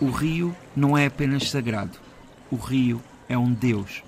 O 0.00 0.08
rio 0.08 0.56
não 0.74 0.96
é 0.96 1.04
apenas 1.04 1.50
sagrado. 1.50 1.98
O 2.50 2.56
rio 2.56 3.02
é 3.28 3.36
um 3.36 3.52
deus. 3.52 4.02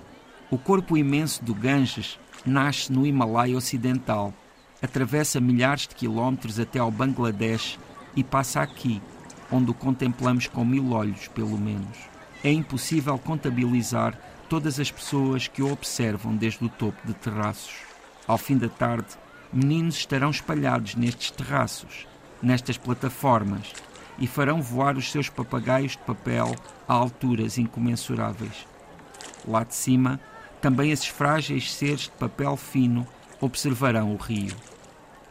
O 0.49 0.57
corpo 0.57 0.97
imenso 0.97 1.45
do 1.45 1.53
Ganges 1.53 2.17
nasce 2.43 2.91
no 2.91 3.05
Himalaia 3.05 3.55
Ocidental, 3.55 4.33
atravessa 4.81 5.39
milhares 5.39 5.87
de 5.87 5.93
quilómetros 5.93 6.59
até 6.59 6.79
ao 6.79 6.89
Bangladesh 6.89 7.77
e 8.15 8.23
passa 8.23 8.61
aqui, 8.61 9.01
onde 9.51 9.71
o 9.71 9.73
contemplamos 9.73 10.47
com 10.47 10.65
mil 10.65 10.91
olhos, 10.91 11.27
pelo 11.27 11.57
menos. 11.57 11.97
É 12.43 12.51
impossível 12.51 13.17
contabilizar 13.17 14.17
todas 14.49 14.79
as 14.79 14.91
pessoas 14.91 15.47
que 15.47 15.61
o 15.61 15.71
observam 15.71 16.35
desde 16.35 16.63
o 16.65 16.69
topo 16.69 17.05
de 17.05 17.13
terraços. 17.13 17.73
Ao 18.27 18.37
fim 18.37 18.57
da 18.57 18.69
tarde, 18.69 19.07
meninos 19.51 19.95
estarão 19.95 20.29
espalhados 20.29 20.95
nestes 20.95 21.31
terraços, 21.31 22.07
nestas 22.41 22.77
plataformas, 22.77 23.73
e 24.19 24.27
farão 24.27 24.61
voar 24.61 24.97
os 24.97 25.11
seus 25.11 25.29
papagaios 25.29 25.93
de 25.93 25.99
papel 25.99 26.53
a 26.87 26.93
alturas 26.93 27.57
incomensuráveis. 27.57 28.67
Lá 29.47 29.63
de 29.63 29.73
cima, 29.73 30.19
também 30.61 30.91
esses 30.91 31.07
frágeis 31.07 31.73
seres 31.73 32.01
de 32.01 32.11
papel 32.11 32.55
fino 32.55 33.07
observarão 33.41 34.13
o 34.13 34.17
rio. 34.17 34.55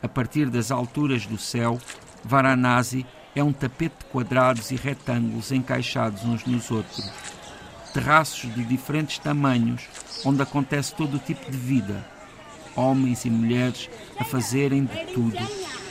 A 0.02 0.08
partir 0.08 0.50
das 0.50 0.70
alturas 0.70 1.24
do 1.26 1.38
céu, 1.38 1.78
Varanasi 2.24 3.06
é 3.34 3.42
um 3.42 3.52
tapete 3.52 3.96
de 3.98 4.04
quadrados 4.06 4.70
e 4.70 4.76
retângulos 4.76 5.50
encaixados 5.50 6.24
uns 6.24 6.44
nos 6.44 6.70
outros. 6.70 7.10
Terraços 7.92 8.52
de 8.54 8.64
diferentes 8.64 9.18
tamanhos, 9.18 9.82
onde 10.24 10.42
acontece 10.42 10.94
todo 10.94 11.16
o 11.16 11.20
tipo 11.20 11.50
de 11.50 11.56
vida. 11.56 12.04
Homens 12.74 13.24
e 13.24 13.30
mulheres 13.30 13.90
a 14.18 14.24
fazerem 14.24 14.84
de 14.84 15.12
tudo, 15.12 15.38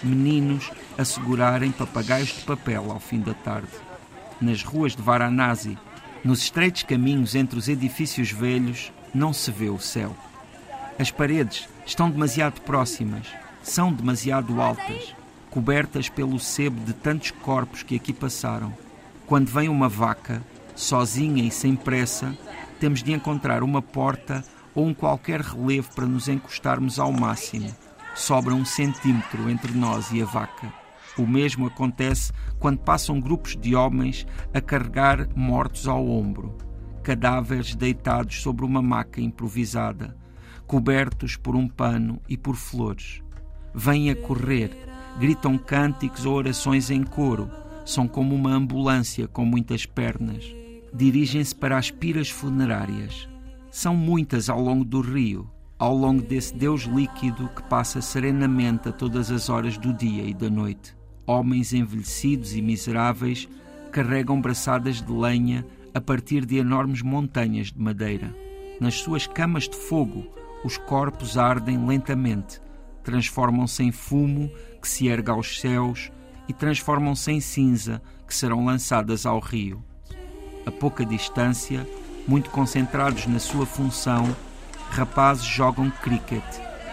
meninos 0.01 0.71
a 0.97 1.05
segurarem 1.05 1.71
papagaios 1.71 2.29
de 2.29 2.41
papel 2.41 2.91
ao 2.91 2.99
fim 2.99 3.19
da 3.19 3.33
tarde. 3.33 3.69
Nas 4.39 4.63
ruas 4.63 4.95
de 4.95 5.01
Varanasi, 5.01 5.77
nos 6.23 6.41
estreitos 6.41 6.83
caminhos 6.83 7.35
entre 7.35 7.57
os 7.57 7.67
edifícios 7.67 8.31
velhos, 8.31 8.91
não 9.13 9.33
se 9.33 9.51
vê 9.51 9.69
o 9.69 9.79
céu. 9.79 10.15
As 10.97 11.11
paredes 11.11 11.67
estão 11.85 12.09
demasiado 12.09 12.61
próximas, 12.61 13.27
são 13.63 13.93
demasiado 13.93 14.59
altas, 14.59 15.15
cobertas 15.51 16.07
pelo 16.07 16.39
sebo 16.39 16.79
de 16.85 16.93
tantos 16.93 17.29
corpos 17.29 17.83
que 17.83 17.97
aqui 17.97 18.13
passaram. 18.13 18.73
Quando 19.27 19.49
vem 19.49 19.67
uma 19.67 19.89
vaca, 19.89 20.41
sozinha 20.73 21.43
e 21.43 21.51
sem 21.51 21.75
pressa, 21.75 22.35
temos 22.79 23.03
de 23.03 23.11
encontrar 23.11 23.61
uma 23.61 23.81
porta 23.81 24.43
ou 24.73 24.87
um 24.87 24.93
qualquer 24.93 25.41
relevo 25.41 25.93
para 25.93 26.05
nos 26.05 26.29
encostarmos 26.29 26.97
ao 26.97 27.11
máximo. 27.11 27.69
Sobra 28.15 28.55
um 28.55 28.63
centímetro 28.63 29.49
entre 29.49 29.73
nós 29.73 30.09
e 30.11 30.21
a 30.21 30.25
vaca. 30.25 30.73
O 31.17 31.27
mesmo 31.27 31.67
acontece 31.67 32.31
quando 32.57 32.79
passam 32.79 33.19
grupos 33.19 33.57
de 33.57 33.75
homens 33.75 34.25
a 34.53 34.61
carregar 34.61 35.27
mortos 35.35 35.85
ao 35.85 36.07
ombro, 36.07 36.57
cadáveres 37.03 37.75
deitados 37.75 38.41
sobre 38.41 38.63
uma 38.63 38.81
maca 38.81 39.19
improvisada, 39.19 40.15
cobertos 40.65 41.35
por 41.35 41.57
um 41.57 41.67
pano 41.67 42.21
e 42.29 42.37
por 42.37 42.55
flores. 42.55 43.21
Vêm 43.73 44.09
a 44.09 44.15
correr, 44.15 44.90
gritam 45.19 45.57
cânticos 45.57 46.25
ou 46.25 46.35
orações 46.35 46.89
em 46.89 47.03
coro, 47.03 47.49
são 47.85 48.07
como 48.07 48.35
uma 48.35 48.53
ambulância 48.53 49.27
com 49.27 49.45
muitas 49.45 49.85
pernas. 49.85 50.45
Dirigem-se 50.93 51.55
para 51.55 51.77
as 51.77 51.89
piras 51.89 52.29
funerárias. 52.29 53.27
São 53.69 53.95
muitas 53.95 54.49
ao 54.49 54.61
longo 54.61 54.83
do 54.83 55.01
rio, 55.01 55.49
ao 55.79 55.95
longo 55.95 56.21
desse 56.21 56.53
Deus 56.53 56.83
líquido 56.83 57.49
que 57.49 57.63
passa 57.63 58.01
serenamente 58.01 58.89
a 58.89 58.91
todas 58.91 59.31
as 59.31 59.49
horas 59.49 59.77
do 59.77 59.93
dia 59.93 60.23
e 60.23 60.33
da 60.33 60.49
noite. 60.49 60.95
Homens 61.25 61.73
envelhecidos 61.73 62.55
e 62.55 62.61
miseráveis 62.61 63.47
carregam 63.91 64.41
braçadas 64.41 65.01
de 65.01 65.11
lenha 65.11 65.65
a 65.93 66.01
partir 66.01 66.45
de 66.45 66.57
enormes 66.57 67.01
montanhas 67.01 67.71
de 67.71 67.79
madeira. 67.79 68.35
Nas 68.79 68.95
suas 68.95 69.27
camas 69.27 69.67
de 69.67 69.75
fogo, 69.75 70.25
os 70.63 70.77
corpos 70.77 71.37
ardem 71.37 71.85
lentamente, 71.85 72.61
transformam-se 73.03 73.83
em 73.83 73.91
fumo 73.91 74.51
que 74.81 74.87
se 74.87 75.07
erga 75.07 75.31
aos 75.31 75.59
céus 75.59 76.11
e 76.47 76.53
transformam-se 76.53 77.31
em 77.31 77.39
cinza 77.39 78.01
que 78.27 78.35
serão 78.35 78.65
lançadas 78.65 79.25
ao 79.25 79.39
rio. 79.39 79.83
A 80.65 80.71
pouca 80.71 81.05
distância, 81.05 81.87
muito 82.27 82.49
concentrados 82.49 83.25
na 83.27 83.39
sua 83.39 83.65
função, 83.65 84.35
rapazes 84.89 85.45
jogam 85.45 85.89
cricket. 86.01 86.43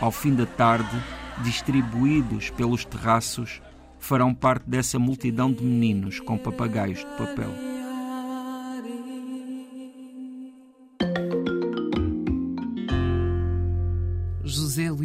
Ao 0.01 0.11
fim 0.11 0.35
da 0.35 0.47
tarde, 0.47 1.03
distribuídos 1.43 2.51
pelos 2.51 2.85
terraços, 2.85 3.61
farão 3.99 4.35
parte 4.35 4.69
dessa 4.69 4.99
multidão 4.99 5.53
de 5.53 5.63
meninos 5.63 6.21
com 6.21 6.39
papagaios 6.39 7.01
de 7.01 7.07
papel. 7.17 7.78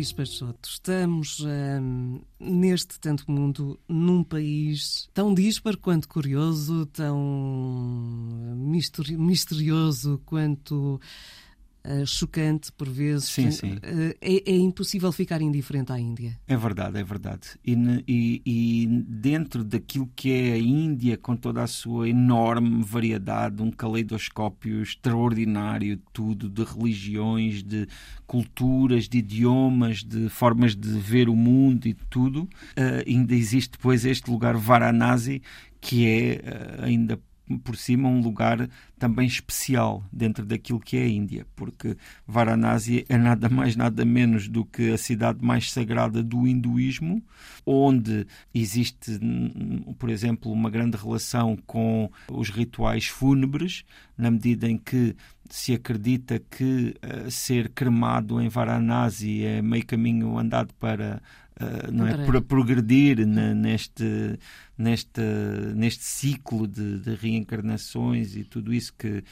Luís 0.03 0.12
Peixoto, 0.12 0.68
estamos 0.68 1.40
hum, 1.40 2.19
neste 2.38 3.00
tanto 3.00 3.31
mundo 3.31 3.80
num 3.88 4.22
país 4.22 5.08
tão 5.14 5.34
disparo 5.34 5.78
quanto 5.78 6.09
curioso, 6.09 6.86
tão 6.88 7.18
misterioso 9.18 10.22
quanto 10.25 11.00
uh, 11.85 12.05
chocante 12.05 12.71
por 12.71 12.89
vezes. 12.89 13.25
Sim, 13.25 13.51
sim. 13.51 13.73
Uh, 13.73 14.16
é, 14.21 14.51
é, 14.51 14.55
impossível 14.55 15.11
ficar 15.11 15.41
indiferente 15.41 15.91
à 15.91 15.99
Índia. 15.99 16.39
É 16.47 16.55
verdade, 16.55 16.99
é 16.99 17.03
verdade. 17.03 17.49
E, 17.66 17.73
e, 18.07 18.41
e, 18.45 18.88
dentro 19.07 19.63
daquilo 19.63 20.09
que 20.16 20.31
é 20.31 20.53
a 20.53 20.57
Índia, 20.57 21.17
com 21.17 21.35
toda 21.35 21.63
a 21.63 21.67
sua 21.67 22.09
enorme 22.09 22.83
variedade, 22.83 23.61
um 23.61 23.71
caleidoscópio 23.71 24.81
extraordinário 24.81 25.97
de 25.97 26.03
tudo, 26.11 26.49
de 26.49 26.63
religiões, 26.63 27.63
de 27.63 27.88
culturas, 28.25 29.07
de 29.07 29.19
idiomas, 29.19 30.03
de 30.03 30.29
formas 30.29 30.75
de 30.75 30.89
ver 31.00 31.29
o 31.29 31.35
mundo 31.35 31.88
e 31.88 31.94
tudo, 31.94 32.44
uh, 32.44 33.07
ainda 33.07 33.33
existe 33.33 33.71
depois 33.71 34.05
este 34.05 34.29
lugar 34.29 34.55
Varanasi, 34.55 35.41
que 35.79 36.07
é 36.07 36.41
ainda 36.81 37.19
por 37.64 37.76
cima 37.76 38.08
um 38.08 38.22
lugar 38.22 38.70
também 38.98 39.28
especial 39.28 40.04
dentro 40.12 40.46
daquilo 40.46 40.80
que 40.80 40.98
é 40.98 41.04
a 41.04 41.08
Índia, 41.08 41.46
porque 41.56 41.98
Varanasi 42.26 43.06
é 43.09 43.18
nada 43.18 43.50
mais 43.50 43.76
nada 43.76 44.06
menos 44.06 44.48
do 44.48 44.64
que 44.64 44.92
a 44.92 44.98
cidade 44.98 45.44
mais 45.44 45.72
sagrada 45.72 46.24
do 46.24 46.48
hinduísmo, 46.48 47.22
onde 47.66 48.26
existe, 48.54 49.20
por 50.00 50.09
exemplo, 50.09 50.52
uma 50.52 50.70
grande 50.70 50.96
relação 50.96 51.58
com 51.68 52.09
os 52.31 52.50
rituais 52.50 53.08
fúnebres, 53.08 53.84
na 54.18 54.31
medida 54.31 54.70
em 54.70 54.78
que 54.78 55.16
se 55.50 55.74
acredita 55.74 56.40
que 56.40 56.96
uh, 57.04 57.30
ser 57.30 57.70
cremado 57.70 58.42
em 58.42 58.48
Varanasi 58.48 59.44
é 59.44 59.62
meio 59.62 59.86
caminho 59.86 60.38
andado 60.38 60.74
para 60.80 61.22
Uh, 61.59 61.91
não 61.91 62.08
é? 62.08 62.25
Para 62.25 62.41
progredir 62.41 63.25
na, 63.28 63.53
neste 63.53 64.40
neste 64.78 65.22
neste 65.75 66.03
ciclo 66.03 66.68
de, 66.68 67.00
de, 67.00 67.16
reencarnações 67.16 68.36
e 68.36 68.44
tudo 68.44 68.74
isso 68.74 68.94
que 68.97 69.24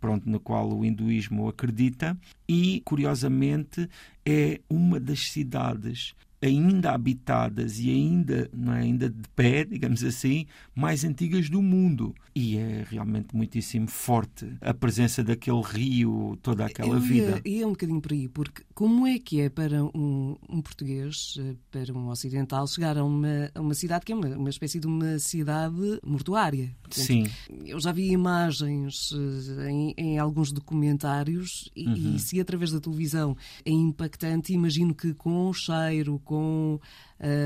pronto 0.00 0.28
no 0.28 0.38
qual 0.38 0.70
o 0.72 0.84
hinduísmo 0.84 1.48
acredita. 1.48 2.16
E 2.48 2.80
curiosamente 2.84 3.88
é 4.24 4.60
uma 4.68 5.00
das 5.00 5.30
cidades 5.30 6.14
ainda 6.44 6.92
habitadas 6.92 7.78
e 7.78 7.90
ainda, 7.90 8.50
é, 8.52 8.70
ainda 8.70 9.08
de 9.08 9.28
pé, 9.34 9.64
digamos 9.64 10.04
assim, 10.04 10.46
mais 10.74 11.04
antigas 11.04 11.48
do 11.48 11.62
mundo. 11.62 12.14
E 12.34 12.56
é 12.56 12.84
realmente 12.90 13.34
muitíssimo 13.34 13.86
forte 13.86 14.52
a 14.60 14.74
presença 14.74 15.22
daquele 15.22 15.62
rio, 15.62 16.36
toda 16.42 16.66
aquela 16.66 16.96
Eu 16.96 17.00
vida. 17.00 17.40
E 17.44 17.62
é 17.62 17.66
um 17.66 17.70
bocadinho 17.70 18.00
por 18.00 18.12
aí, 18.12 18.28
porque 18.28 18.62
como 18.74 19.06
é 19.06 19.18
que 19.18 19.40
é 19.40 19.48
para 19.48 19.84
um, 19.84 20.36
um 20.48 20.60
português, 20.60 21.36
eh, 21.38 21.54
para 21.70 21.92
um 21.92 22.08
ocidental, 22.08 22.66
chegar 22.66 22.98
a 22.98 23.04
uma, 23.04 23.50
a 23.54 23.60
uma 23.60 23.74
cidade 23.74 24.04
que 24.04 24.12
é 24.12 24.16
uma, 24.16 24.28
uma 24.36 24.50
espécie 24.50 24.80
de 24.80 24.86
uma 24.86 25.18
cidade 25.20 26.00
mortuária? 26.04 26.74
Portanto, 26.94 27.06
Sim. 27.06 27.26
Eu 27.66 27.80
já 27.80 27.90
vi 27.90 28.10
imagens 28.10 29.10
eh, 29.12 29.70
em, 29.70 29.94
em 29.96 30.18
alguns 30.18 30.52
documentários 30.52 31.70
e, 31.74 31.86
uhum. 31.86 32.14
e 32.16 32.18
se 32.18 32.40
através 32.40 32.70
da 32.70 32.80
televisão 32.80 33.36
é 33.64 33.70
impactante, 33.70 34.52
imagino 34.52 34.94
que 34.94 35.14
com 35.14 35.48
o 35.48 35.52
cheiro, 35.52 36.20
com 36.24 36.34
com 36.34 36.80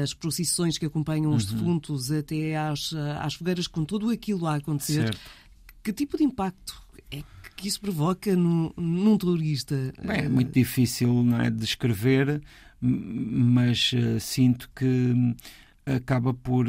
as 0.03 0.15
procissões 0.15 0.79
que 0.79 0.87
acompanham 0.87 1.35
os 1.35 1.50
uhum. 1.50 1.56
defuntos 1.56 2.11
até 2.11 2.56
às, 2.56 2.93
às 3.21 3.35
fogueiras, 3.35 3.67
com 3.67 3.85
tudo 3.85 4.11
aquilo 4.11 4.47
a 4.47 4.56
acontecer, 4.56 5.15
certo. 5.15 5.21
que 5.83 5.93
tipo 5.93 6.17
de 6.17 6.25
impacto 6.25 6.83
é 7.11 7.23
que 7.55 7.69
isso 7.69 7.81
provoca 7.81 8.35
num, 8.35 8.71
num 8.77 9.17
turista? 9.19 9.93
Bem, 10.03 10.21
é 10.21 10.29
muito 10.29 10.53
difícil 10.53 11.23
não 11.23 11.41
é, 11.41 11.50
descrever, 11.50 12.41
mas 12.81 13.93
uh, 13.93 14.19
sinto 14.19 14.71
que 14.75 15.35
acaba 15.85 16.33
por, 16.33 16.67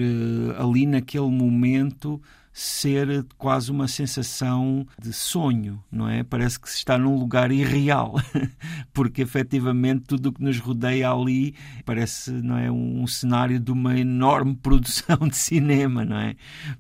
ali 0.57 0.85
naquele 0.85 1.29
momento, 1.29 2.21
ser 2.59 3.25
quase 3.37 3.71
uma 3.71 3.87
sensação 3.87 4.85
de 5.01 5.13
sonho, 5.13 5.81
não 5.89 6.09
é? 6.09 6.23
Parece 6.23 6.59
que 6.59 6.69
se 6.69 6.75
está 6.75 6.97
num 6.97 7.17
lugar 7.17 7.53
irreal, 7.53 8.15
porque 8.91 9.21
efetivamente 9.21 10.03
tudo 10.05 10.27
o 10.27 10.33
que 10.33 10.43
nos 10.43 10.59
rodeia 10.59 11.09
ali 11.09 11.55
parece, 11.85 12.31
não 12.31 12.57
é, 12.57 12.69
um 12.69 13.07
cenário 13.07 13.61
de 13.61 13.71
uma 13.71 13.97
enorme 13.97 14.55
produção 14.61 15.17
de 15.29 15.37
cinema, 15.37 16.03
não 16.03 16.17
é? 16.17 16.35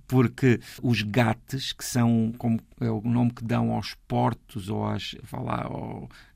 Porque 0.05 0.59
os 0.83 1.01
gates, 1.01 1.71
que 1.71 1.85
são 1.85 2.33
como 2.37 2.59
é 2.81 2.89
o 2.89 3.01
nome 3.01 3.31
que 3.31 3.43
dão 3.43 3.73
aos 3.73 3.93
portos 4.07 4.69
ou 4.69 4.85
às, 4.87 5.15
lá, 5.33 5.69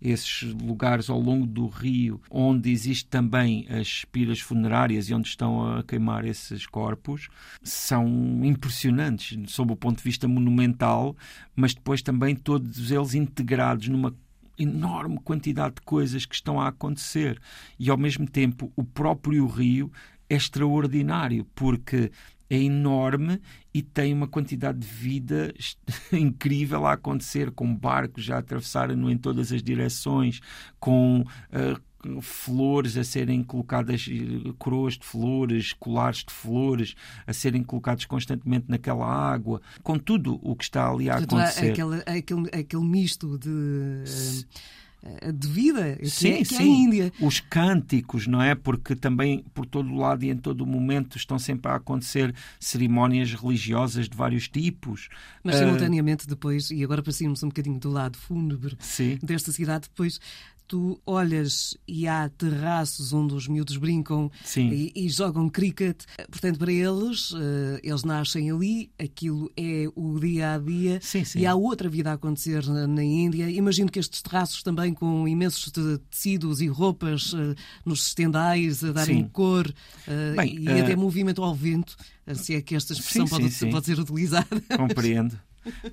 esses 0.02 0.54
lugares 0.54 1.10
ao 1.10 1.20
longo 1.20 1.46
do 1.46 1.68
rio, 1.68 2.22
onde 2.30 2.70
existe 2.70 3.06
também 3.06 3.66
as 3.70 4.04
piras 4.06 4.40
funerárias 4.40 5.10
e 5.10 5.14
onde 5.14 5.30
estão 5.30 5.78
a 5.78 5.84
queimar 5.84 6.26
esses 6.26 6.66
corpos, 6.66 7.30
são 7.64 8.08
impressionantes 8.44 9.33
sob 9.48 9.74
o 9.74 9.76
ponto 9.76 9.98
de 9.98 10.04
vista 10.04 10.28
monumental, 10.28 11.16
mas 11.56 11.74
depois 11.74 12.02
também 12.02 12.36
todos 12.36 12.92
eles 12.92 13.14
integrados 13.14 13.88
numa 13.88 14.14
enorme 14.58 15.20
quantidade 15.20 15.76
de 15.76 15.82
coisas 15.82 16.26
que 16.26 16.36
estão 16.36 16.60
a 16.60 16.68
acontecer. 16.68 17.42
E 17.80 17.90
ao 17.90 17.98
mesmo 17.98 18.30
tempo 18.30 18.72
o 18.76 18.84
próprio 18.84 19.46
rio 19.48 19.92
é 20.30 20.36
extraordinário 20.36 21.46
porque 21.56 22.12
é 22.50 22.58
enorme 22.58 23.42
e 23.74 23.82
tem 23.82 24.14
uma 24.14 24.28
quantidade 24.28 24.80
de 24.80 24.88
vida 24.88 25.54
incrível 26.14 26.86
a 26.86 26.94
acontecer, 26.94 27.52
com 27.52 27.76
barcos 27.76 28.30
a 28.30 28.38
atravessarem-no 28.38 29.10
em 29.10 29.18
todas 29.18 29.52
as 29.52 29.64
direções, 29.64 30.40
com 30.80 31.22
uh, 31.22 31.82
flores 32.22 32.98
a 32.98 33.04
serem 33.04 33.44
colocadas, 33.44 34.08
eh, 34.10 34.54
coroas 34.58 34.98
de 34.98 35.06
flores, 35.06 35.74
colares 35.74 36.20
de 36.20 36.34
flores 36.34 36.96
a 37.26 37.34
serem 37.34 37.64
colocados 37.64 38.06
constantemente 38.06 38.66
naquela 38.68 39.06
água, 39.06 39.62
com 39.82 39.98
tudo 39.98 40.40
o 40.42 40.56
que 40.56 40.64
está 40.64 40.90
ali 40.90 41.10
a 41.10 41.18
acontecer. 41.18 41.72
Aquele, 41.72 42.04
aquele, 42.06 42.50
aquele 42.54 42.84
misto 42.84 43.38
de. 43.38 43.50
Uh 43.50 44.84
eh, 45.04 45.32
de 45.34 45.48
vida 45.48 45.98
que, 45.98 46.10
sim, 46.10 46.30
é, 46.30 46.38
que 46.38 46.46
sim. 46.46 46.56
é 46.56 46.60
a 46.60 46.64
Índia. 46.64 47.14
Os 47.20 47.42
cânticos, 47.42 48.26
não 48.26 48.42
é? 48.42 48.56
Porque 48.56 48.96
também 48.96 49.44
por 49.54 49.66
todo 49.66 49.90
o 49.90 49.98
lado 49.98 50.24
e 50.24 50.30
em 50.30 50.38
todo 50.38 50.62
o 50.62 50.66
momento 50.66 51.18
estão 51.18 51.38
sempre 51.38 51.70
a 51.70 51.76
acontecer 51.76 52.34
cerimónias 52.60 53.34
religiosas 53.34 54.08
de 54.08 54.16
vários 54.16 54.48
tipos. 54.48 55.10
Mas 55.44 55.56
simultaneamente 55.56 56.26
depois, 56.26 56.72
e 56.72 56.84
agora 56.84 57.04
para 57.04 57.12
sairmos 57.12 57.44
um 57.44 57.50
bocadinho 57.50 57.80
do 57.80 57.90
lado 57.90 58.18
fúnebre 58.18 58.78
sim. 58.80 59.20
desta 59.22 59.52
cidade, 59.52 59.90
depois 59.90 60.20
tu 60.68 61.00
olhas 61.06 61.78
e 61.88 62.08
há 62.08 62.30
terraços 62.30 63.14
onde 63.14 63.34
os 63.34 63.48
miúdos 63.48 63.78
brincam 63.78 64.32
e, 64.56 64.92
e, 64.96 65.10
jogam 65.10 65.50
cricket. 65.50 66.04
Portanto, 66.30 66.58
para 66.58 66.72
eles, 66.72 67.32
uh, 67.32 67.80
eles 67.84 68.04
nascem 68.04 68.50
ali, 68.50 68.92
aquilo 68.98 69.52
é 69.58 69.88
o 69.96 70.20
dia 70.20 70.54
a 70.54 70.58
dia 70.58 71.00
sim, 71.02 71.24
sim. 71.24 71.40
e 71.40 71.46
há 71.46 71.54
outra 71.54 71.90
vida 71.90 72.12
a 72.12 72.14
acontecer 72.14 72.66
na, 72.66 72.88
na, 72.88 73.04
Índia. 73.04 73.50
Imagino 73.50 73.92
que 73.92 74.00
estes 74.00 74.22
terraços 74.22 74.64
também 74.64 74.94
com 74.94 75.28
imensos 75.28 75.72
tecidos 76.10 76.62
e 76.62 76.68
roupas 76.68 77.34
uh, 77.34 77.56
nos 77.86 78.08
estendais 78.08 78.84
a 78.84 78.92
darem 78.92 79.24
sim. 79.24 79.30
cor 79.32 79.68
uh, 79.68 80.36
Bem, 80.36 80.60
e 80.60 80.70
até 80.70 80.96
movimento 80.96 81.44
ao 81.44 81.54
vento, 81.54 81.96
se 82.34 82.56
é 82.56 82.62
que 82.62 82.76
esta 82.76 82.94
expressão 82.94 83.28
pode, 83.28 83.50
pode 83.70 83.86
ser 83.86 84.00
utilizada. 84.00 84.48
Compreendo. 84.78 85.40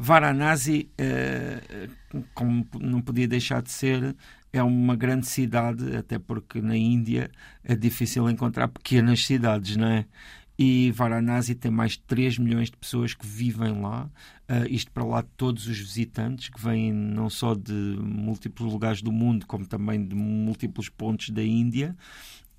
Varanasi, 0.01 0.91
como 2.35 2.67
não 2.81 3.01
podia 3.01 3.29
deixar 3.29 3.63
de 3.63 3.71
ser, 3.71 4.17
é 4.53 4.63
uma 4.63 4.97
grande 4.97 5.27
cidade, 5.27 5.97
até 5.97 6.19
porque 6.19 6.61
na 6.61 6.77
Índia 6.77 7.31
é 7.63 7.75
difícil 7.75 8.29
encontrar 8.29 8.69
pequenas 8.69 9.25
cidades, 9.25 9.77
não 9.77 9.87
é? 9.87 10.07
E 10.63 10.91
Varanasi 10.91 11.55
tem 11.55 11.71
mais 11.71 11.93
de 11.93 12.01
3 12.01 12.37
milhões 12.37 12.71
de 12.71 12.77
pessoas 12.77 13.15
que 13.15 13.27
vivem 13.27 13.81
lá, 13.81 14.05
uh, 14.05 14.67
isto 14.69 14.91
para 14.91 15.03
lá 15.03 15.23
de 15.23 15.29
todos 15.35 15.67
os 15.67 15.79
visitantes, 15.79 16.51
que 16.51 16.61
vêm 16.61 16.93
não 16.93 17.31
só 17.31 17.55
de 17.55 17.73
múltiplos 17.73 18.71
lugares 18.71 19.01
do 19.01 19.11
mundo, 19.11 19.47
como 19.47 19.67
também 19.67 20.05
de 20.05 20.15
múltiplos 20.15 20.91
pontos 20.91 21.31
da 21.31 21.43
Índia. 21.43 21.97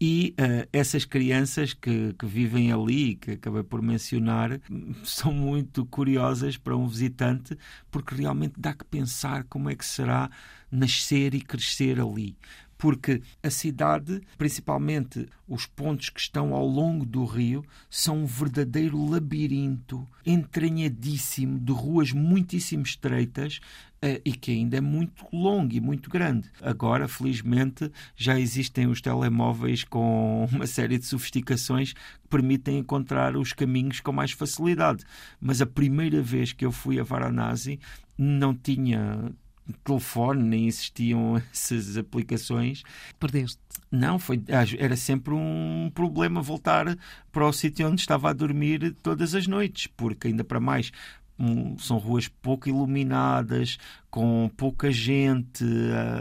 E 0.04 0.34
uh, 0.40 0.68
essas 0.74 1.06
crianças 1.06 1.76
que, 1.76 2.16
que 2.18 2.26
vivem 2.26 2.72
ali, 2.72 3.18
que 3.18 3.34
acabei 3.34 3.62
por 3.62 3.84
mencionar, 3.84 4.60
são 5.06 5.32
muito 5.32 5.86
curiosas 5.86 6.58
para 6.58 6.76
um 6.76 6.88
visitante, 6.88 7.56
porque 7.92 8.16
realmente 8.16 8.56
dá 8.58 8.74
que 8.74 8.84
pensar 8.84 9.44
como 9.44 9.70
é 9.70 9.76
que 9.76 9.86
será 9.86 10.28
nascer 10.72 11.34
e 11.34 11.42
crescer 11.42 12.00
ali 12.00 12.36
porque 12.82 13.22
a 13.44 13.52
cidade, 13.52 14.20
principalmente 14.40 15.28
os 15.48 15.68
pontos 15.68 16.10
que 16.10 16.20
estão 16.20 16.56
ao 16.56 16.66
longo 16.66 17.06
do 17.06 17.24
rio, 17.26 17.64
são 17.88 18.24
um 18.24 18.26
verdadeiro 18.26 19.08
labirinto 19.08 20.08
entranhadíssimo 20.26 21.60
de 21.60 21.72
ruas 21.72 22.12
muitíssimo 22.12 22.82
estreitas 22.82 23.60
uh, 24.04 24.20
e 24.26 24.32
que 24.32 24.50
ainda 24.50 24.78
é 24.78 24.82
muito 24.82 25.24
longo 25.32 25.72
e 25.76 25.80
muito 25.80 26.10
grande. 26.10 26.50
Agora, 26.60 27.08
felizmente, 27.08 27.92
já 28.16 28.40
existem 28.40 28.88
os 28.88 29.00
telemóveis 29.00 29.84
com 29.84 30.50
uma 30.52 30.66
série 30.66 30.98
de 30.98 31.06
sofisticações 31.06 31.94
que 31.94 32.28
permitem 32.32 32.80
encontrar 32.80 33.38
os 33.38 33.54
caminhos 33.54 34.00
com 34.00 34.12
mais 34.12 34.32
facilidade. 34.32 35.06
Mas 35.40 35.62
a 35.62 35.68
primeira 35.68 36.20
vez 36.20 36.52
que 36.52 36.66
eu 36.66 36.72
fui 36.72 37.00
a 37.00 37.04
Varanasi 37.04 37.80
não 38.18 38.56
tinha 38.56 39.32
telefone, 39.80 40.44
nem 40.44 40.68
existiam 40.68 41.42
essas 41.52 41.98
aplicações. 41.98 42.84
Perdeste? 43.20 43.60
Não, 43.92 44.18
foi, 44.18 44.42
era 44.80 44.96
sempre 44.96 45.34
um 45.34 45.92
problema 45.94 46.42
voltar 46.42 46.98
para 47.30 47.46
o 47.46 47.52
sítio 47.52 47.88
onde 47.90 48.00
estava 48.00 48.30
a 48.30 48.34
dormir 48.34 48.96
todas 49.04 49.36
as 49.36 49.48
noites, 49.48 49.88
porque 49.88 50.30
ainda 50.30 50.46
para 50.46 50.62
mais 50.62 50.92
são 51.78 51.98
ruas 51.98 52.28
pouco 52.28 52.70
iluminadas, 52.70 53.78
com 54.10 54.52
pouca 54.58 54.92
gente 54.92 55.64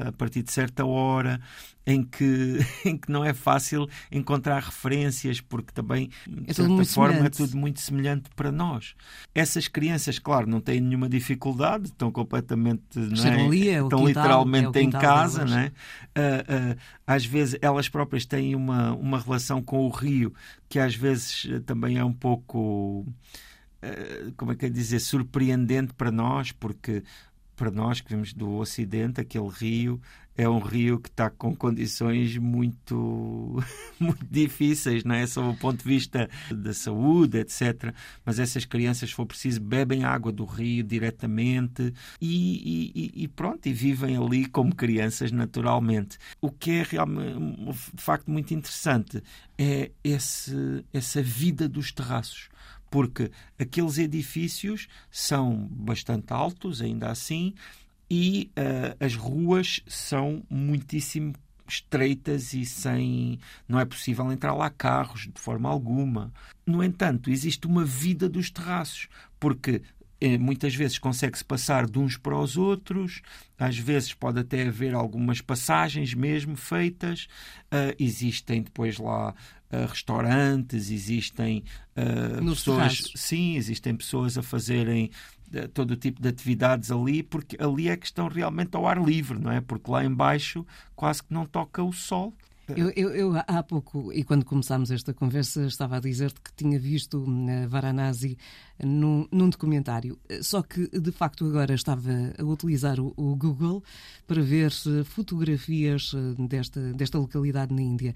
a 0.06 0.12
partir 0.12 0.42
de 0.42 0.52
certa 0.52 0.84
hora, 0.84 1.40
em 1.86 2.02
que, 2.02 2.58
em 2.84 2.96
que 2.96 3.10
não 3.10 3.24
é 3.24 3.34
fácil 3.34 3.88
encontrar 4.10 4.62
referências, 4.62 5.40
porque 5.40 5.72
também, 5.72 6.10
de 6.26 6.50
é 6.50 6.54
certa 6.54 6.84
forma, 6.84 7.26
é 7.26 7.30
tudo 7.30 7.56
muito 7.56 7.80
semelhante 7.80 8.30
para 8.36 8.52
nós. 8.52 8.94
Essas 9.34 9.66
crianças, 9.66 10.18
claro, 10.18 10.48
não 10.48 10.60
têm 10.60 10.80
nenhuma 10.80 11.08
dificuldade, 11.08 11.86
estão 11.86 12.10
completamente. 12.12 12.98
Não 12.98 13.24
é? 13.24 13.44
ali, 13.44 13.68
é 13.68 13.82
estão 13.82 14.04
quintal, 14.04 14.06
literalmente 14.06 14.78
é 14.78 14.82
em 14.82 14.90
casa, 14.90 15.44
não 15.44 15.58
é? 15.58 15.66
Uh, 15.66 16.72
uh, 16.72 16.76
às 17.06 17.24
vezes 17.24 17.58
elas 17.60 17.88
próprias 17.88 18.24
têm 18.24 18.54
uma, 18.54 18.92
uma 18.94 19.18
relação 19.18 19.62
com 19.62 19.84
o 19.84 19.88
rio 19.88 20.32
que 20.68 20.78
às 20.78 20.94
vezes 20.94 21.48
também 21.66 21.98
é 21.98 22.04
um 22.04 22.12
pouco 22.12 23.04
eh, 23.04 23.49
como 24.36 24.52
é 24.52 24.56
que 24.56 24.66
é 24.66 24.68
dizer, 24.68 25.00
surpreendente 25.00 25.94
para 25.94 26.10
nós, 26.10 26.52
porque 26.52 27.02
para 27.56 27.70
nós 27.70 28.00
que 28.00 28.14
vimos 28.14 28.32
do 28.32 28.54
Ocidente, 28.54 29.20
aquele 29.20 29.48
rio 29.48 30.00
é 30.34 30.48
um 30.48 30.58
rio 30.58 30.98
que 30.98 31.10
está 31.10 31.28
com 31.28 31.54
condições 31.54 32.38
muito, 32.38 33.62
muito 34.00 34.24
difíceis, 34.30 35.04
não 35.04 35.14
é? 35.14 35.26
Sob 35.26 35.50
o 35.50 35.54
ponto 35.54 35.82
de 35.82 35.84
vista 35.84 36.30
da 36.50 36.72
saúde, 36.72 37.38
etc. 37.38 37.92
Mas 38.24 38.38
essas 38.38 38.64
crianças, 38.64 39.10
se 39.10 39.14
for 39.14 39.26
preciso, 39.26 39.60
bebem 39.60 40.04
água 40.04 40.32
do 40.32 40.46
rio 40.46 40.82
diretamente 40.82 41.92
e, 42.18 42.92
e, 42.94 43.24
e 43.24 43.28
pronto, 43.28 43.66
e 43.66 43.72
vivem 43.74 44.16
ali 44.16 44.46
como 44.46 44.74
crianças 44.74 45.30
naturalmente. 45.30 46.16
O 46.40 46.50
que 46.50 46.70
é 46.70 46.82
realmente, 46.82 47.38
de 47.92 48.02
facto, 48.02 48.30
muito 48.30 48.54
interessante 48.54 49.22
é 49.58 49.90
esse, 50.02 50.82
essa 50.94 51.22
vida 51.22 51.68
dos 51.68 51.92
terraços 51.92 52.48
porque 52.90 53.30
aqueles 53.58 53.98
edifícios 53.98 54.88
são 55.10 55.68
bastante 55.70 56.32
altos, 56.32 56.82
ainda 56.82 57.10
assim, 57.10 57.54
e 58.10 58.50
uh, 58.58 59.04
as 59.04 59.14
ruas 59.14 59.80
são 59.86 60.42
muitíssimo 60.50 61.32
estreitas 61.68 62.52
e 62.52 62.66
sem. 62.66 63.38
não 63.68 63.78
é 63.78 63.84
possível 63.84 64.30
entrar 64.32 64.54
lá 64.54 64.68
carros 64.68 65.28
de 65.32 65.40
forma 65.40 65.68
alguma. 65.68 66.32
No 66.66 66.82
entanto, 66.82 67.30
existe 67.30 67.66
uma 67.66 67.84
vida 67.84 68.28
dos 68.28 68.50
terraços, 68.50 69.08
porque 69.38 69.82
muitas 70.38 70.74
vezes 70.74 70.98
consegue-se 70.98 71.44
passar 71.44 71.88
de 71.88 71.98
uns 71.98 72.16
para 72.16 72.38
os 72.38 72.56
outros, 72.56 73.22
às 73.58 73.78
vezes 73.78 74.12
pode 74.12 74.40
até 74.40 74.68
haver 74.68 74.94
algumas 74.94 75.40
passagens 75.40 76.12
mesmo 76.14 76.56
feitas, 76.56 77.26
uh, 77.66 77.94
existem 77.98 78.62
depois 78.62 78.98
lá 78.98 79.30
uh, 79.30 79.86
restaurantes, 79.86 80.90
existem 80.90 81.64
uh, 81.96 82.44
pessoas, 82.50 83.02
sim, 83.14 83.56
existem 83.56 83.96
pessoas 83.96 84.36
a 84.36 84.42
fazerem 84.42 85.10
todo 85.74 85.92
o 85.92 85.96
tipo 85.96 86.22
de 86.22 86.28
atividades 86.28 86.92
ali, 86.92 87.24
porque 87.24 87.56
ali 87.60 87.88
é 87.88 87.96
que 87.96 88.06
estão 88.06 88.28
realmente 88.28 88.76
ao 88.76 88.86
ar 88.86 89.02
livre, 89.02 89.36
não 89.36 89.50
é? 89.50 89.60
Porque 89.60 89.90
lá 89.90 90.04
embaixo 90.04 90.64
quase 90.94 91.24
que 91.24 91.34
não 91.34 91.44
toca 91.44 91.82
o 91.82 91.92
sol. 91.92 92.32
Eu, 92.76 92.90
eu, 92.90 93.10
eu, 93.14 93.32
há 93.46 93.62
pouco, 93.62 94.12
e 94.12 94.22
quando 94.24 94.44
começámos 94.44 94.90
esta 94.90 95.12
conversa, 95.14 95.66
estava 95.66 95.96
a 95.96 96.00
dizer-te 96.00 96.40
que 96.40 96.52
tinha 96.54 96.78
visto 96.78 97.24
na 97.26 97.66
Varanasi 97.66 98.36
num, 98.82 99.26
num, 99.30 99.48
documentário. 99.48 100.18
Só 100.42 100.62
que, 100.62 100.88
de 100.88 101.12
facto, 101.12 101.46
agora 101.46 101.74
estava 101.74 102.10
a 102.38 102.44
utilizar 102.44 103.00
o, 103.00 103.12
o 103.16 103.36
Google 103.36 103.82
para 104.26 104.42
ver 104.42 104.70
fotografias 105.04 106.12
eh, 106.14 106.46
desta, 106.48 106.92
desta 106.92 107.18
localidade 107.18 107.74
na 107.74 107.82
Índia. 107.82 108.14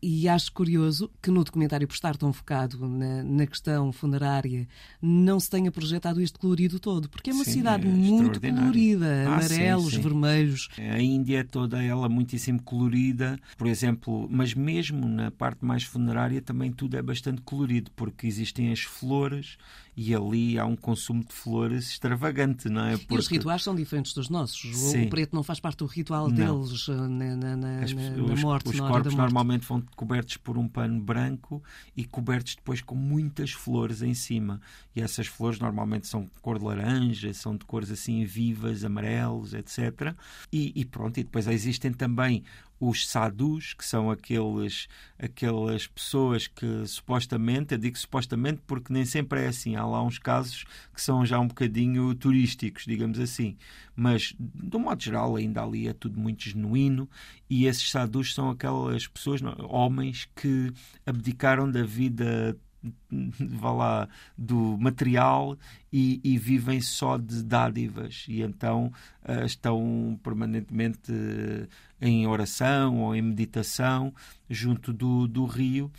E, 0.00 0.28
acho 0.28 0.52
curioso 0.52 1.10
que 1.20 1.30
no 1.30 1.42
documentário, 1.42 1.88
por 1.88 1.94
estar 1.94 2.16
tão 2.16 2.32
focado 2.32 2.88
na, 2.88 3.24
na, 3.24 3.46
questão 3.46 3.90
funerária, 3.90 4.68
não 5.00 5.40
se 5.40 5.50
tenha 5.50 5.72
projetado 5.72 6.20
este 6.20 6.38
colorido 6.38 6.78
todo, 6.78 7.08
porque 7.08 7.30
é 7.30 7.32
uma 7.32 7.44
sim, 7.44 7.52
cidade 7.52 7.88
é 7.88 7.90
muito 7.90 8.40
colorida, 8.40 9.24
ah, 9.26 9.34
amarelos, 9.34 9.90
sim, 9.90 9.96
sim. 9.96 10.00
vermelhos. 10.00 10.68
A 10.78 11.00
Índia 11.00 11.40
é 11.40 11.42
toda 11.42 11.82
ela 11.82 12.08
muitíssimo 12.08 12.62
colorida, 12.62 13.36
por 13.58 13.66
exemplo, 13.66 14.28
mas 14.30 14.54
mesmo 14.54 15.08
na 15.08 15.32
parte 15.32 15.64
mais 15.64 15.82
funerária 15.82 16.40
também 16.40 16.72
tudo 16.72 16.96
é 16.96 17.02
bastante 17.02 17.42
colorido, 17.42 17.90
porque 17.96 18.26
existem 18.26 18.70
as 18.70 18.82
flores 18.82 19.56
e 19.96 20.14
ali 20.14 20.58
há 20.58 20.64
um 20.64 20.74
consumo 20.74 21.22
de 21.22 21.32
flores 21.32 21.90
extravagante, 21.90 22.68
não 22.68 22.86
é? 22.86 22.96
Porque... 22.96 23.14
E 23.14 23.18
os 23.18 23.28
rituais 23.28 23.62
são 23.62 23.74
diferentes 23.74 24.14
dos 24.14 24.30
nossos. 24.30 24.64
O, 24.64 25.08
preto 25.08 25.34
não 25.34 25.42
faz 25.42 25.60
parte 25.60 25.78
do 25.78 25.86
ritual 25.86 26.28
não. 26.28 26.62
deles 26.62 26.88
eh, 26.88 26.92
na, 26.94 27.36
na, 27.36 27.56
na, 27.56 27.80
As, 27.80 27.92
na 27.92 28.36
morte. 28.36 28.68
Os, 28.68 28.74
os 28.74 28.80
corpos 28.80 29.14
normalmente 29.14 29.66
vão 29.66 29.82
cobertos 29.94 30.38
por 30.38 30.56
um 30.56 30.66
pano 30.66 30.98
branco 31.00 31.62
e 31.94 32.04
cobertos 32.04 32.54
depois 32.56 32.80
com 32.80 32.94
muitas 32.94 33.52
flores 33.52 34.00
em 34.00 34.14
cima. 34.14 34.60
E 34.96 35.02
essas 35.02 35.26
flores 35.26 35.58
normalmente 35.58 36.06
são 36.06 36.24
de 36.24 36.40
cor 36.40 36.58
de 36.58 36.64
laranja, 36.64 37.32
são 37.34 37.54
de 37.54 37.64
cores 37.66 37.90
assim 37.90 38.24
vivas, 38.24 38.84
amarelos, 38.84 39.52
etc. 39.52 40.14
E, 40.50 40.72
e 40.74 40.84
pronto, 40.86 41.20
e 41.20 41.22
depois 41.22 41.46
existem 41.46 41.92
também 41.92 42.42
os 42.84 43.06
sadhus, 43.06 43.74
que 43.74 43.84
são 43.84 44.10
aqueles, 44.10 44.88
aquelas 45.16 45.86
pessoas 45.86 46.48
que 46.48 46.84
supostamente, 46.84 47.74
eu 47.74 47.78
digo 47.78 47.96
supostamente 47.96 48.60
porque 48.66 48.92
nem 48.92 49.04
sempre 49.04 49.42
é 49.42 49.46
assim, 49.46 49.76
há 49.76 49.86
lá 49.86 50.02
uns 50.02 50.18
casos 50.18 50.64
que 50.92 51.00
são 51.00 51.24
já 51.24 51.38
um 51.38 51.46
bocadinho 51.46 52.12
turísticos, 52.16 52.84
digamos 52.84 53.20
assim, 53.20 53.56
mas 53.94 54.34
de 54.36 54.76
um 54.76 54.80
modo 54.80 55.00
geral 55.00 55.36
ainda 55.36 55.62
ali 55.62 55.86
é 55.86 55.92
tudo 55.92 56.18
muito 56.18 56.42
genuíno 56.42 57.08
e 57.48 57.66
esses 57.66 57.88
sadhus 57.88 58.34
são 58.34 58.50
aquelas 58.50 59.06
pessoas, 59.06 59.40
homens 59.68 60.28
que 60.34 60.72
abdicaram 61.06 61.70
da 61.70 61.84
vida 61.84 62.58
vá 63.38 63.72
lá, 63.72 64.08
do 64.36 64.76
material 64.78 65.56
e, 65.92 66.20
e, 66.24 66.38
vivem 66.38 66.80
só 66.80 67.16
de 67.16 67.42
dádivas. 67.42 68.24
E 68.28 68.42
então 68.42 68.92
uh, 69.24 69.44
estão 69.44 70.18
permanentemente 70.22 71.12
uh, 71.12 71.68
em 72.00 72.26
oração 72.26 72.98
ou 72.98 73.14
em 73.14 73.22
meditação 73.22 74.12
junto 74.48 74.92
do, 74.92 75.26
do 75.28 75.44
rio. 75.44 75.90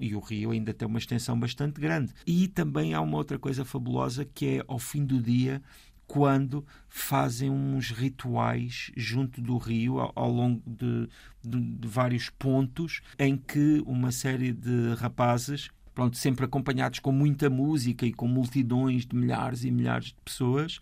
E 0.00 0.14
o 0.14 0.20
rio 0.20 0.50
ainda 0.50 0.72
tem 0.72 0.86
uma 0.88 0.98
extensão 0.98 1.38
bastante 1.38 1.80
grande. 1.80 2.12
E 2.26 2.48
também 2.48 2.94
há 2.94 3.00
uma 3.00 3.16
outra 3.16 3.38
coisa 3.38 3.64
fabulosa 3.64 4.24
que 4.24 4.58
é 4.58 4.64
ao 4.66 4.78
fim 4.78 5.04
do 5.04 5.20
dia 5.20 5.62
quando 6.06 6.62
fazem 6.90 7.48
uns 7.48 7.90
rituais 7.90 8.90
junto 8.94 9.40
do 9.40 9.56
rio 9.56 9.98
ao, 9.98 10.12
ao 10.14 10.30
longo 10.30 10.62
de, 10.66 11.08
de, 11.42 11.58
de 11.58 11.88
vários 11.88 12.28
pontos 12.28 13.00
em 13.18 13.34
que 13.34 13.82
uma 13.86 14.12
série 14.12 14.52
de 14.52 14.94
rapazes 14.98 15.70
pronto, 15.94 16.16
sempre 16.16 16.44
acompanhados 16.44 16.98
com 16.98 17.12
muita 17.12 17.48
música 17.50 18.06
e 18.06 18.12
com 18.12 18.26
multidões 18.26 19.06
de 19.06 19.14
milhares 19.14 19.64
e 19.64 19.70
milhares 19.70 20.06
de 20.06 20.16
pessoas 20.24 20.80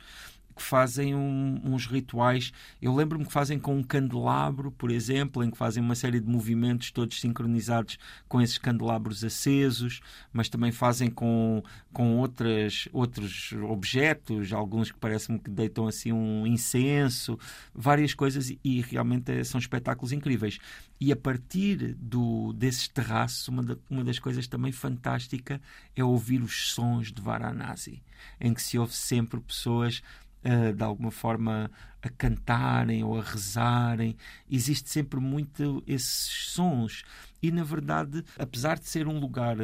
que 0.60 0.66
fazem 0.66 1.14
um, 1.14 1.58
uns 1.64 1.86
rituais. 1.86 2.52
Eu 2.82 2.94
lembro-me 2.94 3.24
que 3.24 3.32
fazem 3.32 3.58
com 3.58 3.78
um 3.78 3.82
candelabro, 3.82 4.70
por 4.70 4.90
exemplo, 4.90 5.42
em 5.42 5.50
que 5.50 5.56
fazem 5.56 5.82
uma 5.82 5.94
série 5.94 6.20
de 6.20 6.28
movimentos 6.28 6.90
todos 6.90 7.18
sincronizados 7.18 7.98
com 8.28 8.42
esses 8.42 8.58
candelabros 8.58 9.24
acesos, 9.24 10.00
mas 10.30 10.50
também 10.50 10.70
fazem 10.70 11.10
com, 11.10 11.62
com 11.94 12.18
outras, 12.18 12.86
outros 12.92 13.52
objetos, 13.70 14.52
alguns 14.52 14.90
que 14.90 14.98
parecem 14.98 15.38
que 15.38 15.50
deitam 15.50 15.88
assim 15.88 16.12
um 16.12 16.46
incenso, 16.46 17.38
várias 17.74 18.12
coisas, 18.12 18.52
e, 18.62 18.82
realmente 18.82 19.32
é, 19.32 19.42
são 19.42 19.58
espetáculos 19.58 20.12
incríveis. 20.12 20.58
E 21.00 21.10
a 21.10 21.16
partir 21.16 21.94
do, 21.94 22.52
desses 22.52 22.86
terraços, 22.86 23.48
uma, 23.48 23.62
da, 23.62 23.78
uma 23.88 24.04
das 24.04 24.18
coisas 24.18 24.46
também 24.46 24.72
fantástica 24.72 25.58
é 25.96 26.04
ouvir 26.04 26.42
os 26.42 26.74
sons 26.74 27.10
de 27.10 27.22
Varanasi, 27.22 28.02
em 28.38 28.52
que 28.52 28.60
se 28.60 28.78
ouve 28.78 28.92
sempre 28.92 29.40
pessoas 29.40 30.02
uh, 30.44 30.72
de 30.72 30.82
alguma 30.82 31.10
forma 31.10 31.70
a 32.02 32.08
cantarem 32.08 33.04
ou 33.04 33.18
a 33.18 33.22
rezarem. 33.22 34.16
Existe 34.50 34.88
sempre 34.88 35.20
muito 35.20 35.82
esses 35.86 36.52
sons. 36.52 37.04
E, 37.42 37.50
na 37.50 37.64
verdade, 37.64 38.24
apesar 38.38 38.78
de 38.78 38.88
ser 38.88 39.06
um 39.06 39.18
lugar 39.18 39.56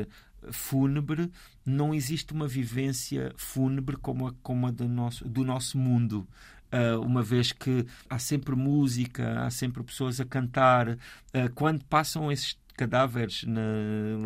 fúnebre, 0.51 1.31
não 1.65 1.95
existe 1.95 2.33
uma 2.33 2.47
vivência 2.47 3.33
fúnebre 3.37 3.97
como 3.97 4.29
a, 4.29 4.35
como 4.43 4.67
a 4.67 4.71
do, 4.71 4.89
nosso, 4.89 5.29
do 5.29 5.45
nosso 5.45 5.79
mundo. 5.79 6.27
Uh, 6.73 7.01
uma 7.01 7.23
vez 7.23 7.53
que 7.53 7.87
há 8.11 8.19
sempre 8.19 8.57
música, 8.57 9.45
há 9.45 9.51
sempre 9.51 9.83
pessoas 9.83 10.21
a 10.21 10.25
cantar. 10.25 10.89
Uh, 10.89 10.99
quando 11.55 11.85
passam 11.85 12.31
esses 12.31 12.57
cadáveres 12.77 13.45
na, 13.45 13.61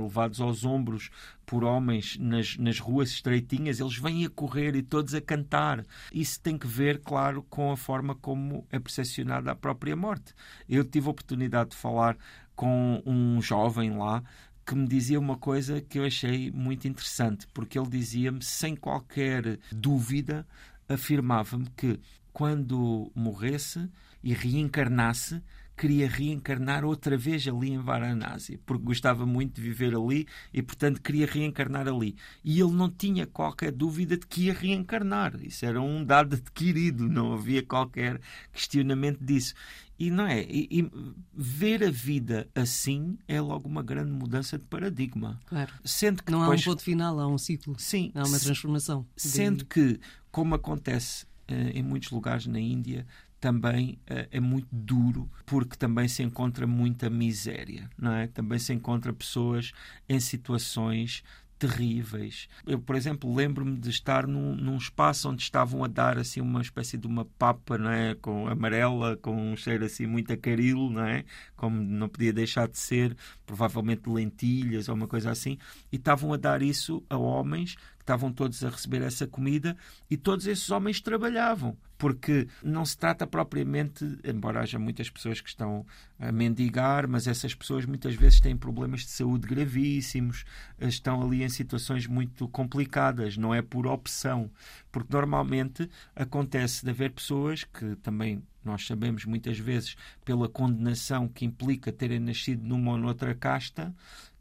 levados 0.02 0.40
aos 0.40 0.64
ombros 0.64 1.11
por 1.47 1.64
homens 1.64 2.16
nas, 2.19 2.57
nas 2.59 2.78
ruas 2.78 3.11
estreitinhas, 3.11 3.80
eles 3.80 3.97
vêm 3.97 4.25
a 4.25 4.30
correr 4.30 4.76
e 4.76 4.83
todos 4.83 5.14
a 5.14 5.21
cantar. 5.21 5.85
Isso 6.12 6.40
tem 6.40 6.59
que 6.59 6.66
ver, 6.66 7.00
claro, 7.00 7.42
com 7.49 7.73
a 7.73 7.76
forma 7.76 8.14
como 8.14 8.66
é 8.71 8.78
percepcionada 8.78 9.50
a 9.50 9.57
própria 9.57 9.97
morte. 9.97 10.35
Eu 10.69 10.85
tive 10.85 11.07
a 11.09 11.11
oportunidade 11.11 11.71
de 11.71 11.76
falar 11.76 12.16
com 12.54 13.02
um 13.07 13.40
jovem 13.40 13.97
lá 13.97 14.23
que 14.66 14.75
me 14.75 14.87
dizia 14.87 15.19
uma 15.19 15.37
coisa 15.37 15.80
que 15.80 15.99
eu 15.99 16.04
achei 16.04 16.50
muito 16.50 16.87
interessante, 16.87 17.47
porque 17.52 17.78
ele 17.78 17.88
dizia-me, 17.88 18.42
sem 18.42 18.76
qualquer 18.76 19.59
dúvida, 19.73 20.47
afirmava-me 20.88 21.69
que 21.76 21.99
quando 22.33 23.11
morresse 23.14 23.88
e 24.23 24.33
reencarnasse, 24.33 25.42
queria 25.81 26.07
reencarnar 26.07 26.85
outra 26.85 27.17
vez 27.17 27.49
ali 27.49 27.71
em 27.71 27.79
Varanasi, 27.79 28.59
porque 28.67 28.85
gostava 28.85 29.25
muito 29.25 29.55
de 29.55 29.63
viver 29.63 29.95
ali 29.97 30.27
e, 30.53 30.63
portanto, 30.63 31.01
queria 31.01 31.25
reencarnar 31.25 31.89
ali. 31.89 32.17
E 32.45 32.61
ele 32.61 32.73
não 32.73 32.91
tinha 32.91 33.27
qualquer 33.27 33.73
dúvida 33.73 34.19
de 34.19 34.27
que 34.27 34.43
ia 34.43 34.53
reencarnar. 34.53 35.41
Isso 35.43 35.65
era 35.65 35.81
um 35.81 36.05
dado 36.05 36.37
adquirido, 36.37 37.09
não 37.09 37.33
havia 37.33 37.63
qualquer 37.63 38.21
questionamento 38.53 39.25
disso. 39.25 39.55
E 39.99 40.11
não 40.11 40.27
é? 40.27 40.43
E, 40.43 40.69
e, 40.71 40.91
ver 41.33 41.83
a 41.83 41.91
vida 41.91 42.47
assim 42.55 43.19
é 43.27 43.41
logo 43.41 43.67
uma 43.67 43.83
grande 43.83 44.13
mudança 44.13 44.59
de 44.59 44.65
paradigma. 44.67 45.41
Claro. 45.47 45.73
Sendo 45.83 46.23
que 46.23 46.31
não 46.31 46.41
depois... 46.41 46.61
há 46.61 46.63
um 46.63 46.73
ponto 46.73 46.83
final, 46.83 47.19
há 47.21 47.27
um 47.27 47.39
ciclo. 47.39 47.75
Sim. 47.79 48.13
Há 48.15 48.27
uma 48.27 48.39
transformação. 48.39 49.07
Sendo 49.17 49.65
que, 49.65 49.99
como 50.31 50.55
acontece 50.55 51.25
uh, 51.51 51.71
em 51.73 51.83
muitos 51.83 52.11
lugares 52.11 52.47
na 52.47 52.61
Índia, 52.61 53.07
também 53.41 53.99
uh, 54.11 54.29
é 54.31 54.39
muito 54.39 54.69
duro 54.71 55.31
porque 55.47 55.77
também 55.77 56.07
se 56.07 56.23
encontra 56.23 56.67
muita 56.67 57.09
miséria, 57.09 57.89
não 57.99 58.13
é? 58.13 58.27
Também 58.27 58.59
se 58.59 58.73
encontra 58.73 59.13
pessoas 59.13 59.73
em 60.09 60.21
situações 60.21 61.25
terríveis. 61.61 62.49
Eu, 62.67 62.79
por 62.79 62.97
exemplo, 62.97 63.33
lembro-me 63.35 63.79
de 63.79 63.91
estar 63.91 64.27
num, 64.27 64.57
num, 64.57 64.79
espaço 64.79 65.29
onde 65.29 65.43
estavam 65.43 65.85
a 65.85 65.87
dar 65.87 66.19
assim 66.19 66.41
uma 66.41 66.63
espécie 66.63 66.97
de 66.97 67.07
uma 67.07 67.27
papa, 67.27 67.77
não 67.77 67.91
é, 67.91 68.15
com 68.15 68.49
amarela, 68.49 69.19
com 69.19 69.53
um 69.53 69.55
cheiro 69.55 69.85
assim 69.85 70.07
muito 70.07 70.33
acarilo, 70.33 70.89
não 70.89 71.05
é? 71.05 71.23
Como 71.55 71.79
não 71.83 72.09
podia 72.09 72.33
deixar 72.33 72.67
de 72.67 72.79
ser, 72.79 73.15
provavelmente 73.45 74.09
lentilhas 74.09 74.89
ou 74.89 74.95
uma 74.95 75.07
coisa 75.07 75.31
assim, 75.31 75.59
e 75.93 75.97
estavam 75.97 76.33
a 76.33 76.39
dar 76.39 76.63
isso 76.63 77.05
a 77.11 77.19
homens 77.19 77.77
que 78.00 78.02
estavam 78.02 78.33
todos 78.33 78.64
a 78.64 78.71
receber 78.71 79.02
essa 79.02 79.26
comida 79.26 79.76
e 80.11 80.16
todos 80.16 80.47
esses 80.47 80.71
homens 80.71 81.00
trabalhavam 81.00 81.76
porque 82.00 82.49
não 82.62 82.83
se 82.83 82.97
trata 82.97 83.26
propriamente, 83.26 84.02
embora 84.25 84.61
haja 84.61 84.78
muitas 84.78 85.11
pessoas 85.11 85.38
que 85.42 85.50
estão 85.50 85.85
a 86.19 86.33
mendigar, 86.33 87.07
mas 87.07 87.26
essas 87.26 87.54
pessoas 87.54 87.85
muitas 87.85 88.14
vezes 88.14 88.40
têm 88.40 88.57
problemas 88.57 89.02
de 89.02 89.11
saúde 89.11 89.47
gravíssimos, 89.47 90.47
estão 90.80 91.23
ali 91.23 91.42
em 91.42 91.49
situações 91.50 92.07
muito 92.07 92.49
complicadas, 92.49 93.37
não 93.37 93.54
é 93.54 93.61
por 93.61 93.87
opção, 93.87 94.50
porque 94.90 95.12
normalmente 95.12 95.90
acontece 96.16 96.87
de 96.87 96.90
haver 96.90 97.11
pessoas 97.11 97.64
que 97.64 97.95
também 97.97 98.42
nós 98.64 98.87
sabemos 98.87 99.26
muitas 99.26 99.59
vezes 99.59 99.95
pela 100.25 100.49
condenação 100.49 101.28
que 101.28 101.45
implica 101.45 101.92
terem 101.92 102.19
nascido 102.19 102.66
numa 102.66 102.92
ou 102.92 102.99
noutra 102.99 103.35
casta, 103.35 103.95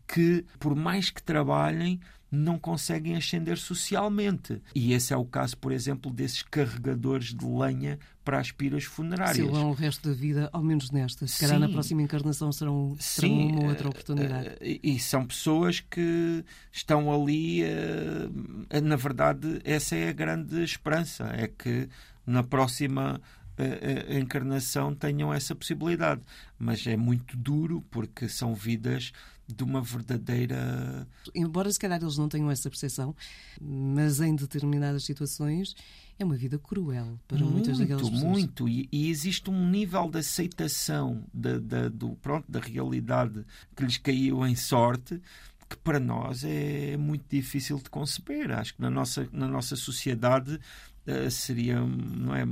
que 0.07 0.45
por 0.57 0.73
mais 0.75 1.09
que 1.09 1.21
trabalhem 1.21 1.99
não 2.31 2.59
conseguem 2.59 3.15
ascender 3.15 3.57
socialmente. 3.57 4.61
E 4.75 4.93
esse 4.93 5.13
é 5.13 5.17
o 5.17 5.25
caso, 5.25 5.57
por 5.57 5.71
exemplo, 5.71 6.11
desses 6.11 6.43
carregadores 6.43 7.33
de 7.33 7.45
lenha 7.45 7.97
para 8.23 8.39
as 8.39 8.51
piras 8.51 8.83
funerárias. 8.83 9.37
Se 9.37 9.51
vão 9.51 9.71
o 9.71 9.73
resto 9.73 10.09
da 10.09 10.15
vida, 10.15 10.49
ao 10.53 10.63
menos 10.63 10.91
nesta. 10.91 11.25
Se 11.25 11.39
calhar 11.39 11.59
na 11.59 11.69
próxima 11.69 12.01
encarnação 12.01 12.51
serão, 12.51 12.95
serão 12.99 13.29
Sim, 13.29 13.51
uma 13.51 13.69
outra 13.69 13.89
oportunidade. 13.89 14.49
Uh, 14.49 14.79
e 14.83 14.99
são 14.99 15.25
pessoas 15.25 15.79
que 15.79 16.43
estão 16.71 17.11
ali, 17.11 17.63
na 18.83 18.95
verdade, 18.95 19.59
essa 19.63 19.95
é 19.95 20.09
a 20.09 20.13
grande 20.13 20.63
esperança, 20.63 21.25
é 21.33 21.47
que 21.47 21.89
na 22.25 22.43
próxima 22.43 23.19
a, 23.59 24.17
encarnação 24.17 24.93
tenham 24.95 25.33
essa 25.33 25.55
possibilidade. 25.55 26.21
Mas 26.57 26.85
é 26.87 26.95
muito 26.95 27.35
duro 27.35 27.83
porque 27.89 28.29
são 28.29 28.53
vidas 28.53 29.11
de 29.53 29.63
uma 29.63 29.81
verdadeira. 29.81 31.07
Embora 31.33 31.71
se 31.71 31.79
calhar 31.79 32.01
eles 32.01 32.17
não 32.17 32.29
tenham 32.29 32.49
essa 32.51 32.69
percepção, 32.69 33.15
mas 33.59 34.19
em 34.19 34.35
determinadas 34.35 35.03
situações 35.03 35.75
é 36.17 36.25
uma 36.25 36.35
vida 36.35 36.59
cruel 36.59 37.19
para 37.27 37.39
muito, 37.39 37.53
muitas 37.53 37.79
daquelas 37.79 38.09
pessoas. 38.09 38.23
Muito, 38.23 38.67
e, 38.67 38.87
e 38.91 39.09
existe 39.09 39.49
um 39.49 39.69
nível 39.69 40.09
de 40.09 40.19
aceitação 40.19 41.23
da, 41.33 41.57
da, 41.57 41.89
do, 41.89 42.15
pronto, 42.17 42.49
da 42.51 42.59
realidade 42.59 43.45
que 43.75 43.83
lhes 43.83 43.97
caiu 43.97 44.45
em 44.45 44.55
sorte 44.55 45.21
que 45.69 45.77
para 45.77 45.99
nós 45.99 46.43
é 46.43 46.97
muito 46.97 47.25
difícil 47.29 47.77
de 47.77 47.89
conceber. 47.91 48.51
Acho 48.51 48.73
que 48.73 48.81
na 48.81 48.89
nossa, 48.89 49.29
na 49.31 49.47
nossa 49.47 49.75
sociedade 49.75 50.55
uh, 50.55 51.29
seria 51.29 51.79
não 51.79 52.35
é, 52.35 52.43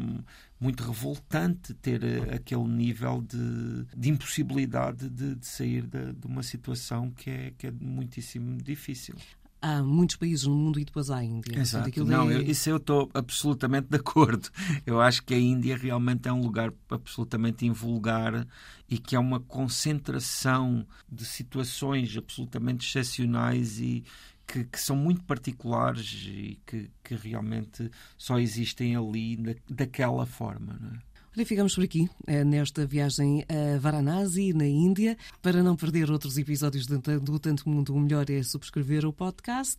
muito 0.59 0.83
revoltante 0.83 1.73
ter 1.75 2.03
uh, 2.03 2.35
aquele 2.35 2.67
nível 2.67 3.21
de, 3.21 3.85
de 3.95 4.09
impossibilidade 4.09 5.09
de, 5.09 5.35
de 5.35 5.45
sair 5.45 5.85
de, 5.85 6.13
de, 6.13 6.27
uma 6.27 6.41
situação 6.43 7.11
que 7.11 7.29
é, 7.29 7.53
que 7.57 7.67
é 7.67 7.71
muitíssimo 7.71 8.57
difícil 8.61 9.15
há 9.61 9.81
muitos 9.83 10.15
países 10.15 10.45
no 10.45 10.55
mundo 10.55 10.79
e 10.79 10.85
depois 10.85 11.09
há 11.09 11.17
a 11.17 11.23
Índia. 11.23 11.59
Exato. 11.59 12.05
Não, 12.05 12.29
é... 12.29 12.35
eu, 12.35 12.41
isso 12.41 12.69
eu 12.69 12.77
estou 12.77 13.09
absolutamente 13.13 13.87
de 13.89 13.97
acordo. 13.97 14.49
Eu 14.85 15.01
acho 15.01 15.23
que 15.23 15.33
a 15.33 15.39
Índia 15.39 15.75
realmente 15.77 16.27
é 16.27 16.33
um 16.33 16.41
lugar 16.41 16.71
absolutamente 16.89 17.65
invulgar 17.65 18.47
e 18.89 18.97
que 18.97 19.15
é 19.15 19.19
uma 19.19 19.39
concentração 19.39 20.85
de 21.11 21.25
situações 21.25 22.15
absolutamente 22.15 22.87
excepcionais 22.87 23.79
e 23.79 24.03
que, 24.47 24.63
que 24.63 24.79
são 24.79 24.95
muito 24.95 25.23
particulares 25.23 26.25
e 26.27 26.57
que, 26.65 26.89
que, 27.03 27.15
realmente 27.15 27.91
só 28.17 28.39
existem 28.39 28.95
ali 28.95 29.35
da, 29.35 29.53
daquela 29.69 30.25
forma. 30.25 30.77
Não 30.79 30.91
é? 30.91 31.07
E 31.39 31.45
ficamos 31.45 31.75
por 31.75 31.83
aqui, 31.83 32.09
eh, 32.25 32.43
nesta 32.43 32.83
viagem 32.83 33.45
a 33.47 33.77
Varanasi, 33.77 34.53
na 34.53 34.65
Índia. 34.65 35.15
Para 35.39 35.61
não 35.61 35.75
perder 35.75 36.09
outros 36.09 36.35
episódios 36.35 36.87
do 36.87 37.39
Tanto 37.39 37.69
Mundo, 37.69 37.93
o 37.93 37.99
melhor 37.99 38.27
é 38.31 38.41
subscrever 38.41 39.05
o 39.05 39.13
podcast. 39.13 39.77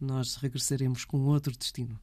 Nós 0.00 0.36
regressaremos 0.36 1.04
com 1.04 1.18
outro 1.22 1.52
destino. 1.58 1.98